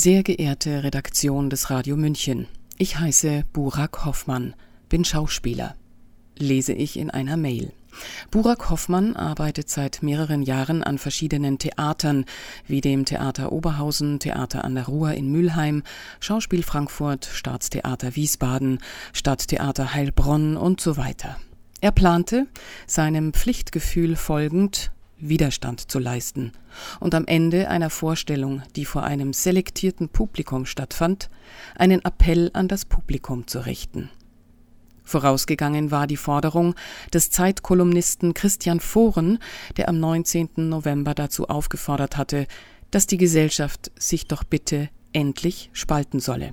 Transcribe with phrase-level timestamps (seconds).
[0.00, 4.54] Sehr geehrte Redaktion des Radio München, ich heiße Burak Hoffmann,
[4.88, 5.74] bin Schauspieler,
[6.38, 7.72] lese ich in einer Mail.
[8.30, 12.26] Burak Hoffmann arbeitet seit mehreren Jahren an verschiedenen Theatern,
[12.68, 15.82] wie dem Theater Oberhausen, Theater an der Ruhr in Mülheim,
[16.20, 18.78] Schauspiel Frankfurt, Staatstheater Wiesbaden,
[19.12, 21.40] Stadttheater Heilbronn und so weiter.
[21.80, 22.46] Er plante,
[22.86, 26.52] seinem Pflichtgefühl folgend, Widerstand zu leisten
[27.00, 31.30] und am Ende einer Vorstellung, die vor einem selektierten Publikum stattfand,
[31.76, 34.10] einen Appell an das Publikum zu richten.
[35.02, 36.74] Vorausgegangen war die Forderung
[37.12, 39.38] des Zeitkolumnisten Christian Foren,
[39.78, 40.50] der am 19.
[40.56, 42.46] November dazu aufgefordert hatte,
[42.90, 46.52] dass die Gesellschaft sich doch bitte endlich spalten solle.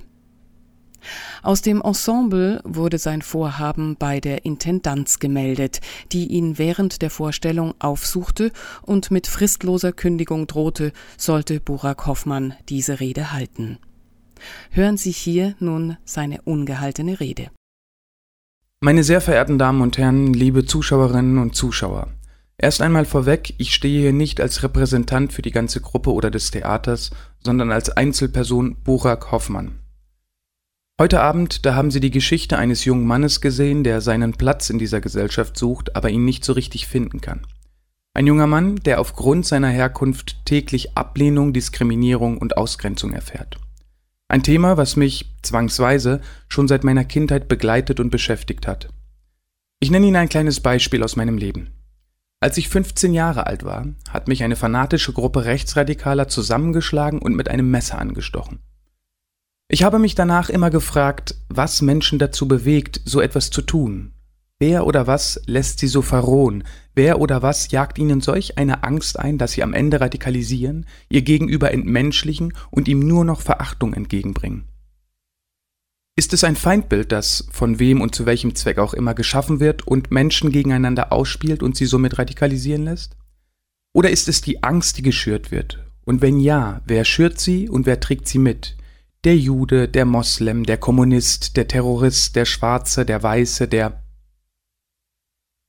[1.42, 5.80] Aus dem Ensemble wurde sein Vorhaben bei der Intendanz gemeldet,
[6.12, 8.50] die ihn während der Vorstellung aufsuchte
[8.82, 13.78] und mit fristloser Kündigung drohte, sollte Burak Hoffmann diese Rede halten.
[14.70, 17.50] Hören Sie hier nun seine ungehaltene Rede.
[18.80, 22.08] Meine sehr verehrten Damen und Herren, liebe Zuschauerinnen und Zuschauer.
[22.58, 26.50] Erst einmal vorweg, ich stehe hier nicht als Repräsentant für die ganze Gruppe oder des
[26.50, 27.10] Theaters,
[27.42, 29.78] sondern als Einzelperson Burak Hoffmann.
[30.98, 34.78] Heute Abend, da haben Sie die Geschichte eines jungen Mannes gesehen, der seinen Platz in
[34.78, 37.46] dieser Gesellschaft sucht, aber ihn nicht so richtig finden kann.
[38.14, 43.58] Ein junger Mann, der aufgrund seiner Herkunft täglich Ablehnung, Diskriminierung und Ausgrenzung erfährt.
[44.28, 48.88] Ein Thema, was mich zwangsweise schon seit meiner Kindheit begleitet und beschäftigt hat.
[49.80, 51.72] Ich nenne Ihnen ein kleines Beispiel aus meinem Leben.
[52.40, 57.50] Als ich 15 Jahre alt war, hat mich eine fanatische Gruppe Rechtsradikaler zusammengeschlagen und mit
[57.50, 58.60] einem Messer angestochen.
[59.68, 64.12] Ich habe mich danach immer gefragt, was Menschen dazu bewegt, so etwas zu tun.
[64.60, 66.64] Wer oder was lässt sie so verrohen?
[66.94, 71.22] Wer oder was jagt ihnen solch eine Angst ein, dass sie am Ende radikalisieren, ihr
[71.22, 74.68] Gegenüber entmenschlichen und ihm nur noch Verachtung entgegenbringen?
[76.16, 79.86] Ist es ein Feindbild, das von wem und zu welchem Zweck auch immer geschaffen wird
[79.86, 83.16] und Menschen gegeneinander ausspielt und sie somit radikalisieren lässt?
[83.92, 85.84] Oder ist es die Angst, die geschürt wird?
[86.06, 88.76] Und wenn ja, wer schürt sie und wer trägt sie mit?
[89.26, 94.00] Der Jude, der Moslem, der Kommunist, der Terrorist, der Schwarze, der Weiße, der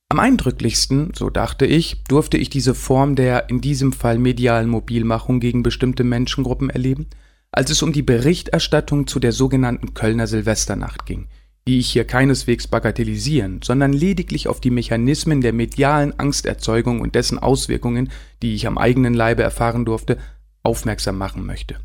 [0.08, 5.40] am eindrücklichsten, so dachte ich, durfte ich diese Form der in diesem Fall medialen Mobilmachung
[5.40, 7.08] gegen bestimmte Menschengruppen erleben,
[7.50, 11.26] als es um die Berichterstattung zu der sogenannten Kölner Silvesternacht ging,
[11.66, 17.40] die ich hier keineswegs bagatellisieren, sondern lediglich auf die Mechanismen der medialen Angsterzeugung und dessen
[17.40, 20.16] Auswirkungen, die ich am eigenen Leibe erfahren durfte,
[20.62, 21.80] aufmerksam machen möchte.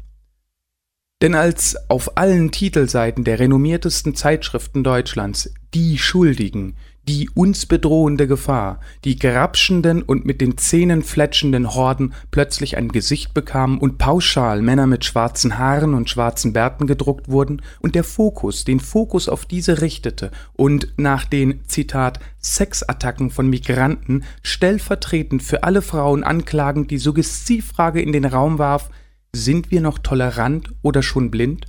[1.23, 6.75] Denn als auf allen Titelseiten der renommiertesten Zeitschriften Deutschlands die Schuldigen,
[7.07, 13.33] die uns bedrohende Gefahr, die grapschenden und mit den Zähnen fletschenden Horden plötzlich ein Gesicht
[13.33, 18.65] bekamen und pauschal Männer mit schwarzen Haaren und schwarzen Bärten gedruckt wurden und der Fokus
[18.65, 25.81] den Fokus auf diese richtete und nach den, Zitat, Sexattacken von Migranten stellvertretend für alle
[25.81, 28.89] Frauen anklagend die Suggestivfrage in den Raum warf,
[29.35, 31.65] sind wir noch tolerant oder schon blind?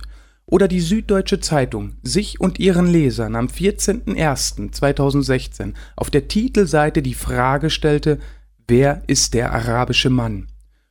[0.47, 7.71] Oder die Süddeutsche Zeitung sich und ihren Lesern am 14.01.2016 auf der Titelseite die Frage
[7.71, 8.19] stellte,
[8.67, 10.45] wer ist der arabische Mann?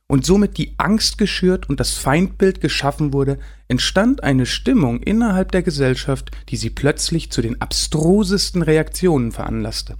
[0.07, 5.63] Und somit die Angst geschürt und das Feindbild geschaffen wurde, entstand eine Stimmung innerhalb der
[5.63, 9.95] Gesellschaft, die sie plötzlich zu den abstrusesten Reaktionen veranlasste.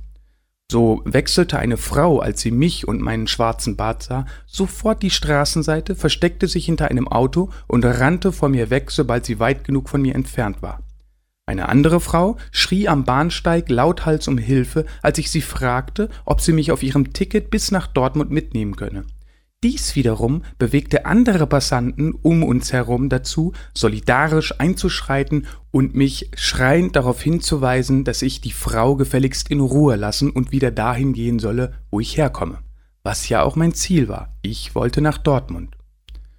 [0.72, 5.96] So wechselte eine Frau, als sie mich und meinen schwarzen Bart sah, sofort die Straßenseite,
[5.96, 10.02] versteckte sich hinter einem Auto und rannte vor mir weg, sobald sie weit genug von
[10.02, 10.82] mir entfernt war.
[11.48, 16.54] Eine andere Frau schrie am Bahnsteig lauthals um Hilfe, als ich sie fragte, ob sie
[16.54, 19.06] mich auf ihrem Ticket bis nach Dortmund mitnehmen könne.
[19.64, 27.22] Dies wiederum bewegte andere Passanten um uns herum dazu, solidarisch einzuschreiten und mich schreiend darauf
[27.22, 32.00] hinzuweisen, dass ich die Frau gefälligst in Ruhe lassen und wieder dahin gehen solle, wo
[32.00, 32.60] ich herkomme.
[33.02, 34.36] Was ja auch mein Ziel war.
[34.42, 35.75] Ich wollte nach Dortmund.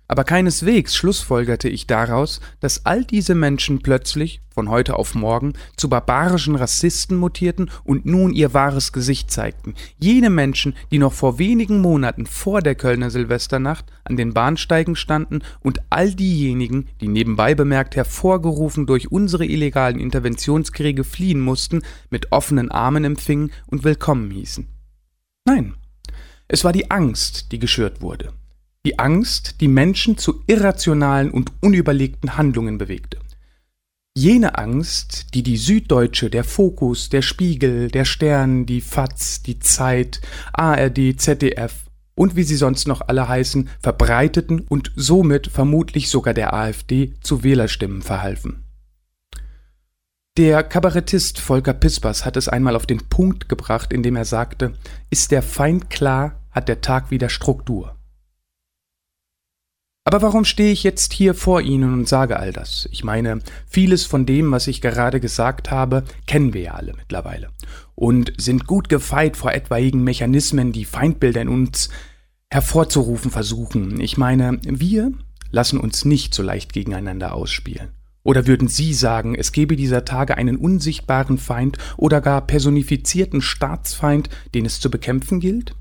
[0.09, 5.88] Aber keineswegs schlussfolgerte ich daraus, dass all diese Menschen plötzlich, von heute auf morgen, zu
[5.88, 9.75] barbarischen Rassisten mutierten und nun ihr wahres Gesicht zeigten.
[9.99, 15.41] Jene Menschen, die noch vor wenigen Monaten vor der Kölner Silvesternacht an den Bahnsteigen standen
[15.61, 22.70] und all diejenigen, die nebenbei bemerkt hervorgerufen durch unsere illegalen Interventionskriege fliehen mussten, mit offenen
[22.70, 24.69] Armen empfingen und willkommen hießen.
[25.47, 25.75] Nein,
[26.47, 28.32] es war die Angst, die geschürt wurde
[28.87, 33.19] die Angst, die Menschen zu irrationalen und unüberlegten Handlungen bewegte.
[34.17, 40.21] Jene Angst, die die Süddeutsche, der Fokus, der Spiegel, der Stern, die FAZ, die Zeit,
[40.53, 41.75] ARD, ZDF
[42.15, 47.43] und wie sie sonst noch alle heißen, verbreiteten und somit vermutlich sogar der AfD zu
[47.43, 48.62] Wählerstimmen verhalfen.
[50.37, 54.75] Der Kabarettist Volker Pispers hat es einmal auf den Punkt gebracht, indem er sagte,
[55.11, 57.95] ist der Feind klar, hat der Tag wieder Struktur.
[60.08, 62.88] Aber warum stehe ich jetzt hier vor Ihnen und sage all das?
[62.93, 67.49] Ich meine, vieles von dem, was ich gerade gesagt habe, kennen wir ja alle mittlerweile
[67.97, 71.88] und sind gut gefeit vor etwaigen Mechanismen, die Feindbilder in uns
[72.50, 74.00] hervorzurufen versuchen.
[74.00, 75.11] Ich meine, wir
[75.50, 77.88] lassen uns nicht so leicht gegeneinander ausspielen.
[78.23, 84.31] Oder würden Sie sagen, es gebe dieser Tage einen unsichtbaren Feind oder gar personifizierten Staatsfeind,
[84.55, 85.75] den es zu bekämpfen gilt?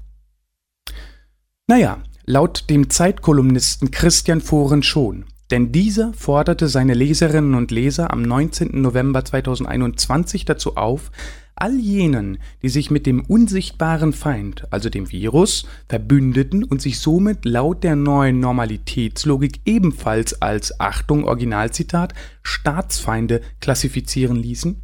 [1.68, 8.24] Naja, Laut dem Zeitkolumnisten Christian Foren schon, denn dieser forderte seine Leserinnen und Leser am
[8.24, 8.81] 19.
[8.81, 11.12] November 2021 dazu auf,
[11.54, 17.45] all jenen, die sich mit dem unsichtbaren Feind, also dem Virus, verbündeten und sich somit
[17.45, 24.81] laut der neuen Normalitätslogik ebenfalls als Achtung Originalzitat Staatsfeinde klassifizieren ließen,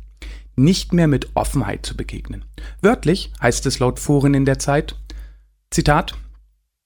[0.56, 2.46] nicht mehr mit Offenheit zu begegnen.
[2.84, 4.96] Wörtlich heißt es laut Foren in der Zeit
[5.72, 6.14] Zitat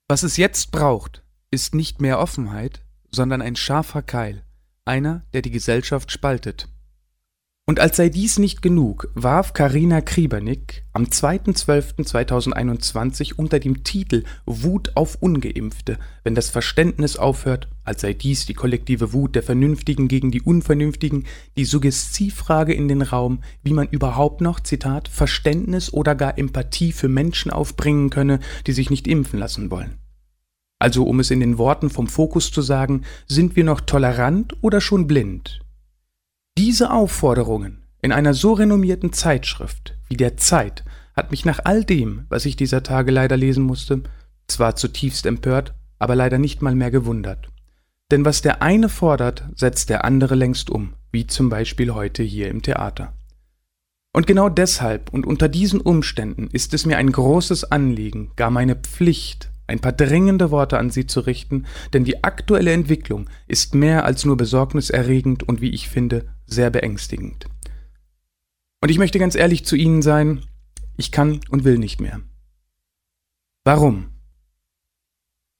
[0.07, 4.43] was es jetzt braucht, ist nicht mehr Offenheit, sondern ein scharfer Keil,
[4.85, 6.67] einer, der die Gesellschaft spaltet.
[7.67, 14.91] Und als sei dies nicht genug, warf Karina Kriebernick am 2.12.2021 unter dem Titel Wut
[14.93, 20.29] auf Ungeimpfte, wenn das Verständnis aufhört, als sei dies die kollektive Wut der Vernünftigen gegen
[20.29, 21.25] die Unvernünftigen,
[21.57, 27.09] die Suggestivfrage in den Raum, wie man überhaupt noch, Zitat, Verständnis oder gar Empathie für
[27.09, 29.95] Menschen aufbringen könne, die sich nicht impfen lassen wollen.
[30.77, 34.81] Also um es in den Worten vom Fokus zu sagen, sind wir noch tolerant oder
[34.81, 35.64] schon blind?
[36.57, 42.25] Diese Aufforderungen in einer so renommierten Zeitschrift wie der Zeit hat mich nach all dem,
[42.29, 44.03] was ich dieser Tage leider lesen musste,
[44.47, 47.49] zwar zutiefst empört, aber leider nicht mal mehr gewundert.
[48.09, 52.47] Denn was der eine fordert, setzt der andere längst um, wie zum Beispiel heute hier
[52.47, 53.11] im Theater.
[54.13, 58.77] Und genau deshalb und unter diesen Umständen ist es mir ein großes Anliegen, gar meine
[58.77, 64.05] Pflicht, ein paar dringende Worte an Sie zu richten, denn die aktuelle Entwicklung ist mehr
[64.05, 67.47] als nur besorgniserregend und wie ich finde, sehr beängstigend.
[68.81, 70.41] Und ich möchte ganz ehrlich zu Ihnen sein,
[70.97, 72.21] ich kann und will nicht mehr.
[73.63, 74.11] Warum?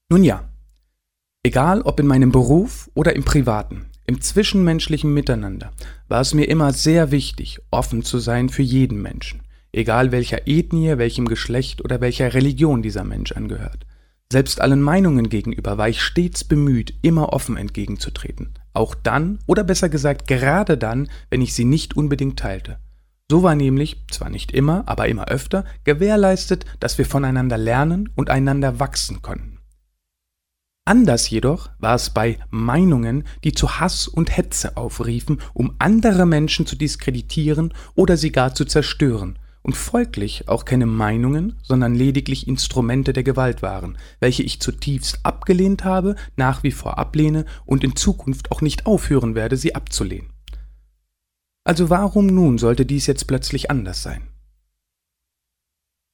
[0.09, 0.47] Nun ja,
[1.41, 5.71] egal ob in meinem Beruf oder im privaten, im zwischenmenschlichen Miteinander,
[6.07, 9.41] war es mir immer sehr wichtig, offen zu sein für jeden Menschen,
[9.71, 13.87] egal welcher Ethnie, welchem Geschlecht oder welcher Religion dieser Mensch angehört.
[14.31, 18.53] Selbst allen Meinungen gegenüber war ich stets bemüht, immer offen entgegenzutreten.
[18.73, 22.79] Auch dann, oder besser gesagt gerade dann, wenn ich sie nicht unbedingt teilte.
[23.29, 28.29] So war nämlich, zwar nicht immer, aber immer öfter, gewährleistet, dass wir voneinander lernen und
[28.29, 29.59] einander wachsen konnten.
[30.87, 36.67] Anders jedoch war es bei Meinungen, die zu Hass und Hetze aufriefen, um andere Menschen
[36.67, 43.13] zu diskreditieren oder sie gar zu zerstören, und folglich auch keine Meinungen, sondern lediglich Instrumente
[43.13, 48.51] der Gewalt waren, welche ich zutiefst abgelehnt habe, nach wie vor ablehne und in Zukunft
[48.51, 50.29] auch nicht aufhören werde, sie abzulehnen.
[51.63, 54.27] Also warum nun sollte dies jetzt plötzlich anders sein?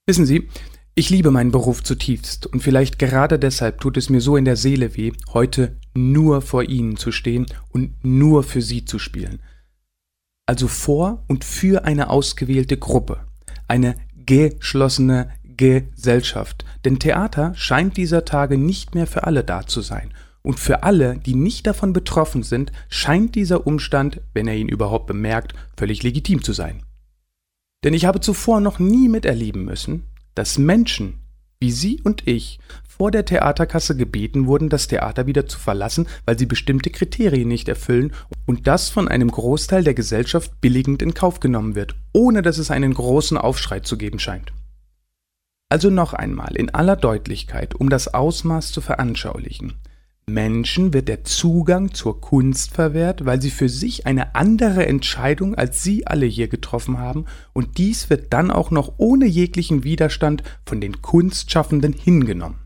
[0.07, 0.48] Wissen Sie,
[0.95, 4.56] ich liebe meinen Beruf zutiefst und vielleicht gerade deshalb tut es mir so in der
[4.56, 9.42] Seele weh, heute nur vor Ihnen zu stehen und nur für Sie zu spielen.
[10.46, 13.25] Also vor und für eine ausgewählte Gruppe,
[13.72, 16.66] eine geschlossene Gesellschaft.
[16.84, 20.13] Denn Theater scheint dieser Tage nicht mehr für alle da zu sein.
[20.44, 25.08] Und für alle, die nicht davon betroffen sind, scheint dieser Umstand, wenn er ihn überhaupt
[25.08, 26.84] bemerkt, völlig legitim zu sein.
[27.86, 30.04] Denn ich habe zuvor noch nie miterleben müssen,
[30.36, 31.21] dass Menschen
[31.62, 32.60] wie Sie und ich
[33.01, 37.68] vor der Theaterkasse gebeten wurden, das Theater wieder zu verlassen, weil sie bestimmte Kriterien nicht
[37.68, 38.13] erfüllen
[38.46, 42.70] und das von einem Großteil der Gesellschaft billigend in Kauf genommen wird, ohne dass es
[42.70, 44.53] einen großen Aufschrei zu geben scheint.
[45.70, 49.80] Also noch einmal in aller Deutlichkeit, um das Ausmaß zu veranschaulichen.
[50.28, 55.84] Menschen wird der Zugang zur Kunst verwehrt, weil sie für sich eine andere Entscheidung als
[55.84, 60.80] Sie alle hier getroffen haben, und dies wird dann auch noch ohne jeglichen Widerstand von
[60.80, 62.60] den Kunstschaffenden hingenommen.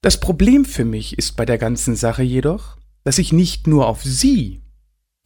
[0.00, 4.02] Das Problem für mich ist bei der ganzen Sache jedoch, dass ich nicht nur auf
[4.02, 4.62] Sie,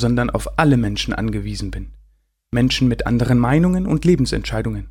[0.01, 1.95] sondern auf alle Menschen angewiesen bin.
[2.53, 4.89] Menschen mit anderen Meinungen und Lebensentscheidungen.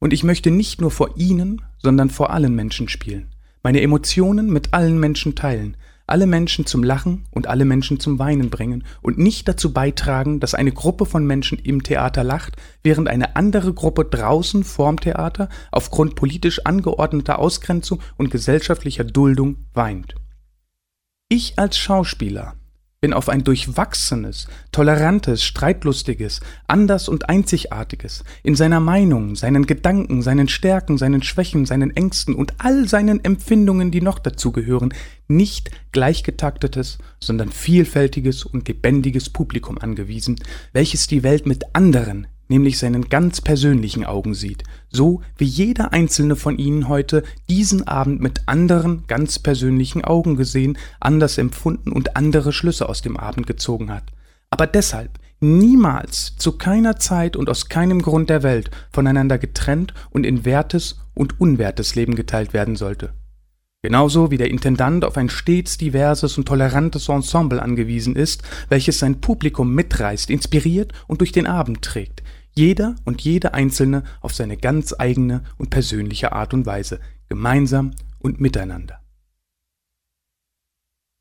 [0.00, 4.72] Und ich möchte nicht nur vor Ihnen, sondern vor allen Menschen spielen, meine Emotionen mit
[4.72, 5.76] allen Menschen teilen,
[6.06, 10.54] alle Menschen zum Lachen und alle Menschen zum Weinen bringen und nicht dazu beitragen, dass
[10.54, 16.16] eine Gruppe von Menschen im Theater lacht, während eine andere Gruppe draußen vorm Theater aufgrund
[16.16, 20.16] politisch angeordneter Ausgrenzung und gesellschaftlicher Duldung weint.
[21.28, 22.56] Ich als Schauspieler
[23.00, 30.48] bin auf ein durchwachsenes, tolerantes, streitlustiges, anders und einzigartiges, in seiner Meinung, seinen Gedanken, seinen
[30.48, 34.92] Stärken, seinen Schwächen, seinen Ängsten und all seinen Empfindungen, die noch dazugehören,
[35.28, 40.36] nicht gleichgetaktetes, sondern vielfältiges und lebendiges Publikum angewiesen,
[40.74, 46.36] welches die Welt mit anderen, nämlich seinen ganz persönlichen Augen sieht, so wie jeder einzelne
[46.36, 52.52] von Ihnen heute diesen Abend mit anderen ganz persönlichen Augen gesehen, anders empfunden und andere
[52.52, 54.04] Schlüsse aus dem Abend gezogen hat.
[54.50, 60.26] Aber deshalb niemals, zu keiner Zeit und aus keinem Grund der Welt voneinander getrennt und
[60.26, 63.14] in wertes und unwertes Leben geteilt werden sollte.
[63.82, 69.22] Genauso wie der Intendant auf ein stets diverses und tolerantes Ensemble angewiesen ist, welches sein
[69.22, 72.19] Publikum mitreißt, inspiriert und durch den Abend trägt,
[72.54, 78.40] jeder und jede Einzelne auf seine ganz eigene und persönliche Art und Weise, gemeinsam und
[78.40, 79.00] miteinander.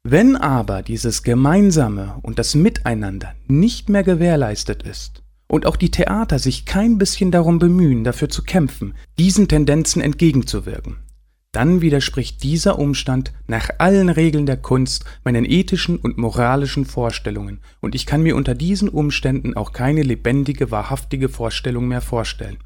[0.03, 6.39] Wenn aber dieses Gemeinsame und das Miteinander nicht mehr gewährleistet ist und auch die Theater
[6.39, 10.98] sich kein bisschen darum bemühen, dafür zu kämpfen, diesen Tendenzen entgegenzuwirken,
[11.51, 17.95] dann widerspricht dieser Umstand nach allen Regeln der Kunst meinen ethischen und moralischen Vorstellungen, und
[17.95, 22.57] ich kann mir unter diesen Umständen auch keine lebendige, wahrhaftige Vorstellung mehr vorstellen.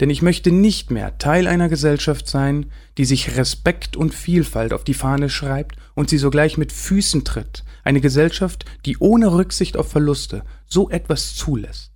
[0.00, 2.66] Denn ich möchte nicht mehr Teil einer Gesellschaft sein,
[2.98, 7.64] die sich Respekt und Vielfalt auf die Fahne schreibt und sie sogleich mit Füßen tritt,
[7.84, 11.92] eine Gesellschaft, die ohne Rücksicht auf Verluste so etwas zulässt.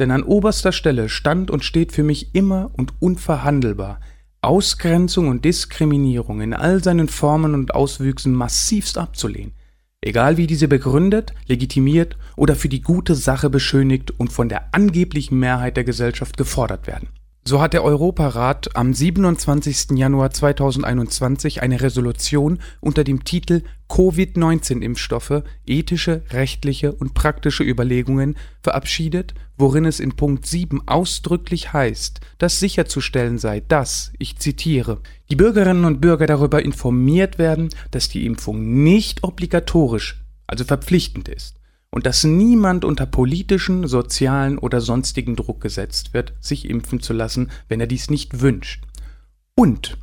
[0.00, 4.00] Denn an oberster Stelle stand und steht für mich immer und unverhandelbar
[4.42, 9.52] Ausgrenzung und Diskriminierung in all seinen Formen und Auswüchsen massivst abzulehnen,
[10.00, 15.38] egal wie diese begründet, legitimiert oder für die gute Sache beschönigt und von der angeblichen
[15.38, 17.08] Mehrheit der Gesellschaft gefordert werden.
[17.42, 19.96] So hat der Europarat am 27.
[19.96, 29.86] Januar 2021 eine Resolution unter dem Titel Covid-19-Impfstoffe, ethische, rechtliche und praktische Überlegungen verabschiedet, worin
[29.86, 36.00] es in Punkt 7 ausdrücklich heißt, dass sicherzustellen sei, dass, ich zitiere, die Bürgerinnen und
[36.02, 41.59] Bürger darüber informiert werden, dass die Impfung nicht obligatorisch, also verpflichtend ist
[41.90, 47.50] und dass niemand unter politischen, sozialen oder sonstigen Druck gesetzt wird, sich impfen zu lassen,
[47.68, 48.84] wenn er dies nicht wünscht.
[49.56, 49.98] Und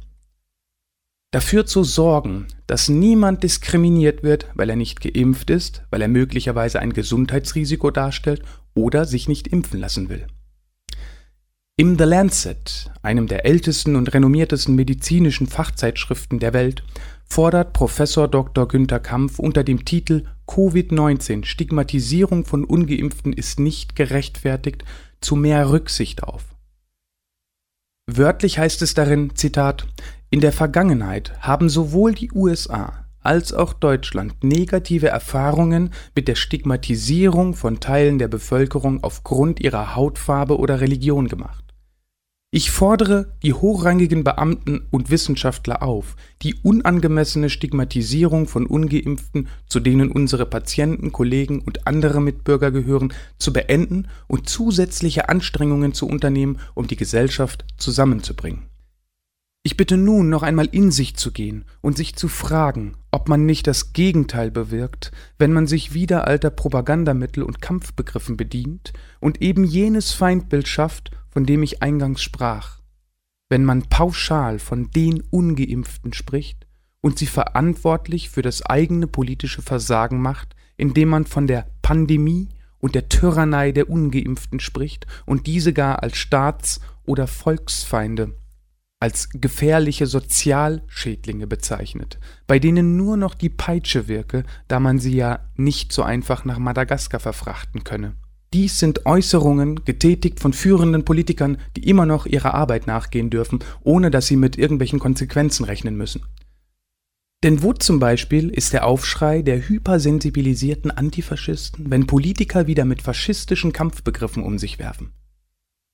[1.32, 6.80] dafür zu sorgen, dass niemand diskriminiert wird, weil er nicht geimpft ist, weil er möglicherweise
[6.80, 8.42] ein Gesundheitsrisiko darstellt
[8.74, 10.28] oder sich nicht impfen lassen will.
[11.80, 16.84] Im The Lancet, einem der ältesten und renommiertesten medizinischen Fachzeitschriften der Welt,
[17.30, 18.68] fordert Professor Dr.
[18.68, 24.84] Günther Kampf unter dem Titel Covid-19 Stigmatisierung von ungeimpften ist nicht gerechtfertigt
[25.22, 26.44] zu mehr Rücksicht auf.
[28.10, 29.88] Wörtlich heißt es darin, Zitat,
[30.30, 37.56] in der Vergangenheit haben sowohl die USA als auch Deutschland negative Erfahrungen mit der Stigmatisierung
[37.56, 41.67] von Teilen der Bevölkerung aufgrund ihrer Hautfarbe oder Religion gemacht.
[42.58, 50.12] Ich fordere die hochrangigen Beamten und Wissenschaftler auf, die unangemessene Stigmatisierung von ungeimpften, zu denen
[50.12, 56.88] unsere Patienten, Kollegen und andere Mitbürger gehören, zu beenden und zusätzliche Anstrengungen zu unternehmen, um
[56.88, 58.64] die Gesellschaft zusammenzubringen.
[59.62, 63.48] Ich bitte nun noch einmal in sich zu gehen und sich zu fragen, ob man
[63.48, 69.64] nicht das Gegenteil bewirkt, wenn man sich wieder alter Propagandamittel und Kampfbegriffen bedient und eben
[69.64, 72.80] jenes Feindbild schafft, von dem ich eingangs sprach,
[73.50, 76.68] wenn man pauschal von den ungeimpften spricht
[77.02, 82.94] und sie verantwortlich für das eigene politische Versagen macht, indem man von der Pandemie und
[82.94, 88.36] der Tyrannei der ungeimpften spricht und diese gar als Staats- oder Volksfeinde
[89.00, 95.40] als gefährliche Sozialschädlinge bezeichnet, bei denen nur noch die Peitsche wirke, da man sie ja
[95.56, 98.16] nicht so einfach nach Madagaskar verfrachten könne.
[98.54, 104.10] Dies sind Äußerungen, getätigt von führenden Politikern, die immer noch ihrer Arbeit nachgehen dürfen, ohne
[104.10, 106.24] dass sie mit irgendwelchen Konsequenzen rechnen müssen.
[107.44, 113.74] Denn wo zum Beispiel ist der Aufschrei der hypersensibilisierten Antifaschisten, wenn Politiker wieder mit faschistischen
[113.74, 115.14] Kampfbegriffen um sich werfen?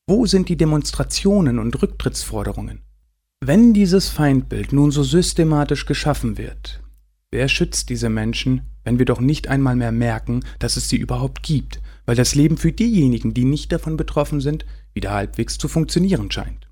[0.07, 2.81] Wo sind die Demonstrationen und Rücktrittsforderungen?
[3.45, 6.81] Wenn dieses Feindbild nun so systematisch geschaffen wird,
[7.31, 11.43] wer schützt diese Menschen, wenn wir doch nicht einmal mehr merken, dass es sie überhaupt
[11.43, 16.29] gibt weil das Leben für diejenigen, die nicht davon betroffen sind, wieder halbwegs zu funktionieren
[16.31, 16.67] scheint.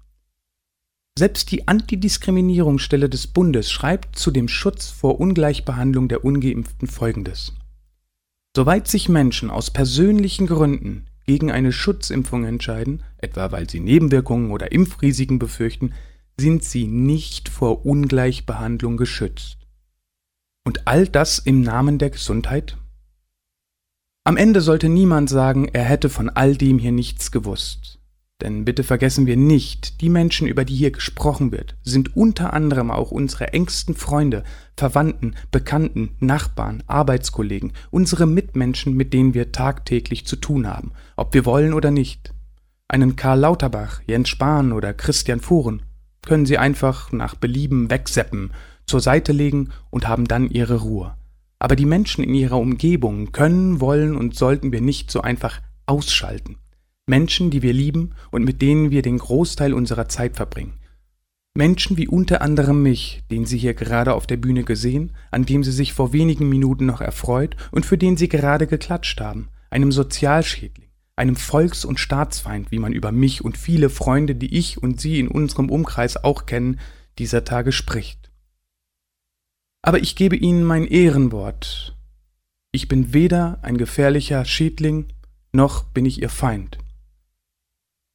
[1.18, 7.54] Selbst die Antidiskriminierungsstelle des Bundes schreibt zu dem Schutz vor Ungleichbehandlung der ungeimpften Folgendes.
[8.56, 14.72] Soweit sich Menschen aus persönlichen Gründen gegen eine Schutzimpfung entscheiden, etwa weil sie Nebenwirkungen oder
[14.72, 15.94] Impfrisiken befürchten,
[16.40, 19.58] sind sie nicht vor Ungleichbehandlung geschützt.
[20.64, 22.78] Und all das im Namen der Gesundheit?
[24.24, 28.00] Am Ende sollte niemand sagen, er hätte von all dem hier nichts gewusst.
[28.42, 32.90] Denn bitte vergessen wir nicht, die Menschen, über die hier gesprochen wird, sind unter anderem
[32.90, 34.44] auch unsere engsten Freunde,
[34.76, 41.46] Verwandten, Bekannten, Nachbarn, Arbeitskollegen, unsere Mitmenschen, mit denen wir tagtäglich zu tun haben, ob wir
[41.46, 42.34] wollen oder nicht.
[42.88, 45.84] Einen Karl Lauterbach, Jens Spahn oder Christian Fuhren
[46.26, 48.52] können Sie einfach nach Belieben wegseppen,
[48.86, 51.16] zur Seite legen und haben dann Ihre Ruhe.
[51.60, 56.58] Aber die Menschen in ihrer Umgebung können, wollen und sollten wir nicht so einfach ausschalten.
[57.06, 60.74] Menschen, die wir lieben und mit denen wir den Großteil unserer Zeit verbringen.
[61.54, 65.64] Menschen wie unter anderem mich, den Sie hier gerade auf der Bühne gesehen, an dem
[65.64, 69.92] Sie sich vor wenigen Minuten noch erfreut und für den Sie gerade geklatscht haben, einem
[69.92, 70.81] Sozialschädling,
[71.22, 75.20] einem Volks- und Staatsfeind, wie man über mich und viele Freunde, die ich und Sie
[75.20, 76.80] in unserem Umkreis auch kennen,
[77.20, 78.32] dieser Tage spricht.
[79.84, 81.96] Aber ich gebe Ihnen mein Ehrenwort.
[82.72, 85.14] Ich bin weder ein gefährlicher Schädling,
[85.52, 86.80] noch bin ich Ihr Feind.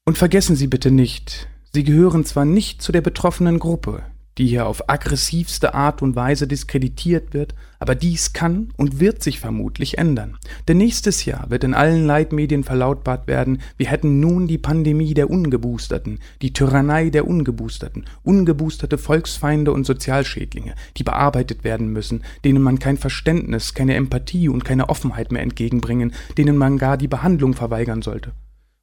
[0.04, 4.02] Und vergessen Sie bitte nicht, Sie gehören zwar nicht zu der betroffenen Gruppe,
[4.38, 9.40] die hier auf aggressivste Art und Weise diskreditiert wird, aber dies kann und wird sich
[9.40, 10.36] vermutlich ändern.
[10.68, 15.30] Denn nächstes Jahr wird in allen Leitmedien verlautbart werden, wir hätten nun die Pandemie der
[15.30, 22.78] Ungeboosterten, die Tyrannei der Ungeboosterten, ungeboosterte Volksfeinde und Sozialschädlinge, die bearbeitet werden müssen, denen man
[22.78, 28.02] kein Verständnis, keine Empathie und keine Offenheit mehr entgegenbringen, denen man gar die Behandlung verweigern
[28.02, 28.32] sollte.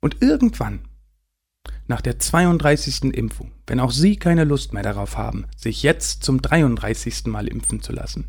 [0.02, 0.82] Und irgendwann
[1.88, 3.14] nach der 32.
[3.14, 7.26] Impfung, wenn auch Sie keine Lust mehr darauf haben, sich jetzt zum 33.
[7.28, 8.28] Mal impfen zu lassen,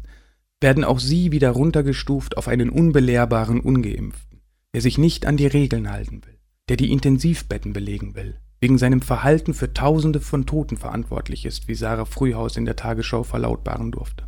[0.60, 4.40] werden auch Sie wieder runtergestuft auf einen unbelehrbaren Ungeimpften,
[4.72, 9.02] der sich nicht an die Regeln halten will, der die Intensivbetten belegen will, wegen seinem
[9.02, 14.26] Verhalten für Tausende von Toten verantwortlich ist, wie Sarah Frühhaus in der Tagesschau verlautbaren durfte.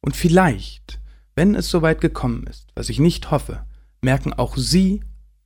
[0.00, 1.00] Und vielleicht,
[1.34, 3.64] wenn es soweit gekommen ist, was ich nicht hoffe,
[4.02, 5.00] merken auch Sie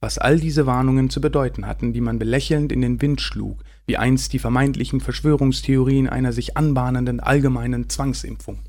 [0.07, 3.97] was all diese Warnungen zu bedeuten hatten, die man belächelnd in den Wind schlug, wie
[3.97, 8.61] einst die vermeintlichen Verschwörungstheorien einer sich anbahnenden allgemeinen Zwangsimpfung.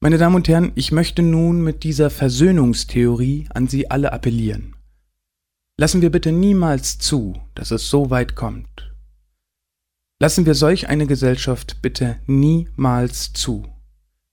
[0.00, 4.76] Meine Damen und Herren, ich möchte nun mit dieser Versöhnungstheorie an Sie alle appellieren.
[5.78, 8.92] Lassen wir bitte niemals zu, dass es so weit kommt.
[10.20, 13.64] Lassen wir solch eine Gesellschaft bitte niemals zu.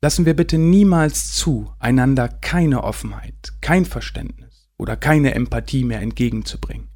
[0.02, 4.51] Lassen wir bitte niemals zu, einander keine Offenheit, kein Verständnis
[4.82, 6.88] oder keine Empathie mehr entgegenzubringen.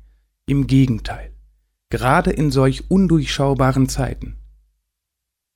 [0.48, 1.32] Im Gegenteil,
[1.90, 4.38] gerade in solch undurchschaubaren Zeiten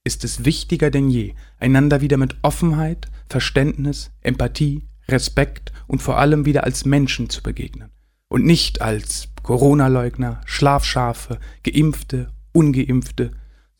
[0.04, 6.46] ist es wichtiger denn je, einander wieder mit Offenheit, Verständnis, Empathie, Respekt und vor allem
[6.46, 7.90] wieder als Menschen zu begegnen
[8.28, 13.32] und nicht als Corona-Leugner, Schlafschafe, Geimpfte, Ungeimpfte.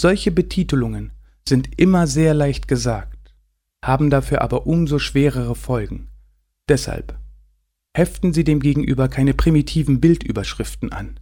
[0.02, 1.12] Solche Betitelungen
[1.48, 3.36] sind immer sehr leicht gesagt,
[3.86, 6.08] haben dafür aber umso schwerere Folgen.
[6.68, 7.19] Deshalb
[7.96, 11.20] Heften Sie dem Gegenüber keine primitiven Bildüberschriften an.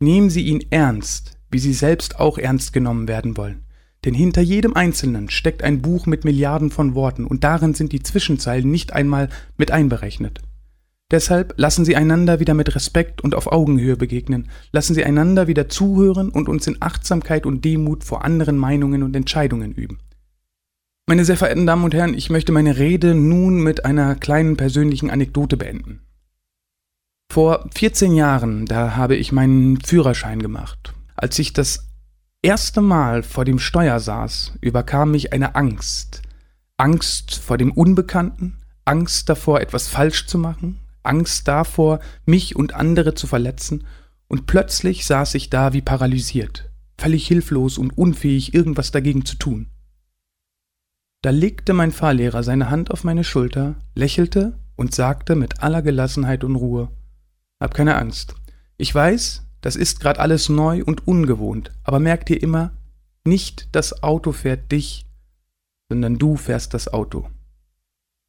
[0.00, 3.66] Nehmen Sie ihn ernst, wie Sie selbst auch ernst genommen werden wollen.
[4.04, 8.02] Denn hinter jedem Einzelnen steckt ein Buch mit Milliarden von Worten und darin sind die
[8.02, 10.40] Zwischenzeilen nicht einmal mit einberechnet.
[11.10, 15.68] Deshalb lassen Sie einander wieder mit Respekt und auf Augenhöhe begegnen, lassen Sie einander wieder
[15.68, 19.98] zuhören und uns in Achtsamkeit und Demut vor anderen Meinungen und Entscheidungen üben.
[21.06, 25.10] Meine sehr verehrten Damen und Herren, ich möchte meine Rede nun mit einer kleinen persönlichen
[25.10, 26.05] Anekdote beenden.
[27.30, 30.94] Vor 14 Jahren, da habe ich meinen Führerschein gemacht.
[31.14, 31.86] Als ich das
[32.42, 36.22] erste Mal vor dem Steuer saß, überkam mich eine Angst.
[36.78, 43.14] Angst vor dem Unbekannten, Angst davor, etwas falsch zu machen, Angst davor, mich und andere
[43.14, 43.84] zu verletzen,
[44.28, 49.68] und plötzlich saß ich da wie paralysiert, völlig hilflos und unfähig, irgendwas dagegen zu tun.
[51.22, 56.44] Da legte mein Fahrlehrer seine Hand auf meine Schulter, lächelte und sagte mit aller Gelassenheit
[56.44, 56.88] und Ruhe
[57.60, 58.34] hab keine Angst.
[58.76, 62.72] Ich weiß, das ist gerade alles neu und ungewohnt, aber merk dir immer,
[63.24, 65.06] nicht das Auto fährt dich,
[65.88, 67.28] sondern du fährst das Auto.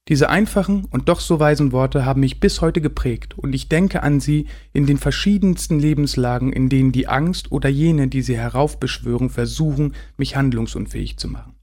[0.07, 4.03] Diese einfachen und doch so weisen Worte haben mich bis heute geprägt und ich denke
[4.03, 9.29] an sie in den verschiedensten Lebenslagen, in denen die Angst oder jene, die sie heraufbeschwören,
[9.29, 11.56] versuchen, mich handlungsunfähig zu machen.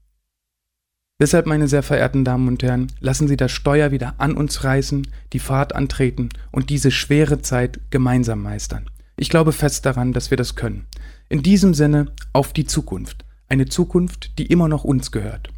[1.19, 5.07] Deshalb, meine sehr verehrten Damen und Herren, lassen Sie das Steuer wieder an uns reißen,
[5.31, 8.89] die Fahrt antreten und diese schwere Zeit gemeinsam meistern.
[9.15, 10.87] Ich glaube fest daran, dass wir das können.
[11.29, 13.23] In diesem Sinne, auf die Zukunft.
[13.47, 15.49] Eine Zukunft, die immer noch uns gehört.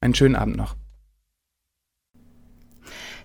[0.00, 0.76] Einen schönen Abend noch.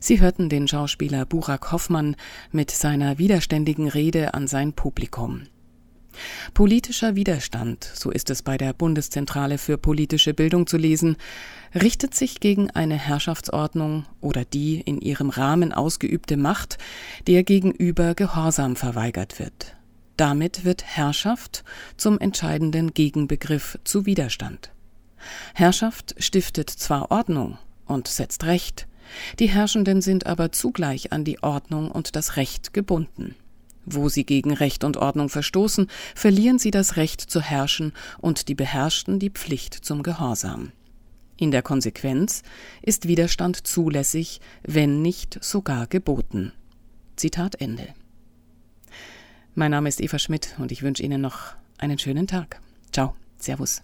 [0.02, 2.18] Sie hörten den Schauspieler Burak Hoffmann
[2.52, 5.44] mit seiner widerständigen Rede an sein Publikum.
[6.54, 11.18] Politischer Widerstand, so ist es bei der Bundeszentrale für politische Bildung zu lesen,
[11.74, 16.78] richtet sich gegen eine Herrschaftsordnung oder die in ihrem Rahmen ausgeübte Macht,
[17.28, 19.76] der gegenüber Gehorsam verweigert wird.
[20.18, 21.64] Damit wird Herrschaft
[21.98, 24.72] zum entscheidenden Gegenbegriff zu Widerstand.
[25.54, 28.88] Herrschaft stiftet zwar Ordnung und setzt Recht,
[29.40, 33.36] die Herrschenden sind aber zugleich an die Ordnung und das Recht gebunden.
[33.86, 38.56] Wo sie gegen Recht und Ordnung verstoßen, verlieren sie das Recht zu herrschen und die
[38.56, 40.72] Beherrschten die Pflicht zum Gehorsam.
[41.38, 42.44] In der Konsequenz
[42.84, 46.52] ist Widerstand zulässig, wenn nicht sogar geboten.
[47.16, 47.88] Zitat Ende.
[49.56, 52.62] Mein Name ist Eva Schmidt und ich wünsche Ihnen noch einen schönen Tag.
[52.92, 53.82] Ciao, Servus.